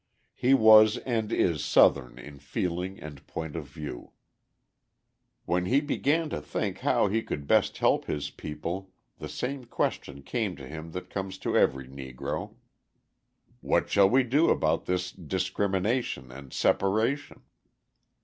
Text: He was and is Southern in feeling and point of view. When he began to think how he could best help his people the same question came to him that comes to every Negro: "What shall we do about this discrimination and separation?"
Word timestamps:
He 0.33 0.55
was 0.55 0.97
and 0.97 1.31
is 1.31 1.63
Southern 1.63 2.17
in 2.17 2.39
feeling 2.39 2.99
and 2.99 3.23
point 3.27 3.55
of 3.55 3.67
view. 3.67 4.13
When 5.45 5.67
he 5.67 5.79
began 5.79 6.27
to 6.31 6.41
think 6.41 6.79
how 6.79 7.05
he 7.05 7.21
could 7.21 7.45
best 7.45 7.77
help 7.77 8.05
his 8.05 8.31
people 8.31 8.91
the 9.19 9.29
same 9.29 9.65
question 9.65 10.23
came 10.23 10.55
to 10.55 10.67
him 10.67 10.93
that 10.93 11.11
comes 11.11 11.37
to 11.45 11.55
every 11.55 11.87
Negro: 11.87 12.55
"What 13.59 13.91
shall 13.91 14.09
we 14.09 14.23
do 14.23 14.49
about 14.49 14.85
this 14.87 15.11
discrimination 15.11 16.31
and 16.31 16.51
separation?" 16.51 17.43